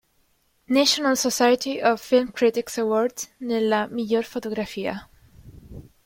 National 0.67 1.15
Society 1.15 1.79
of 1.79 2.01
Film 2.01 2.29
Critics 2.31 2.75
Award 2.79 3.27
alla 3.39 3.87
miglior 3.91 4.23
fotografia 4.25 5.07